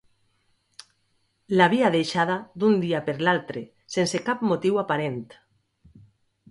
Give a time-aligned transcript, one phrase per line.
[1.59, 3.65] L'havia deixada d'un dia per l'altre,
[3.99, 5.25] sense cap motiu aparent.